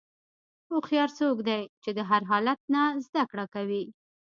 [0.69, 3.83] هوښیار څوک دی چې د هر حالت نه زدهکړه کوي.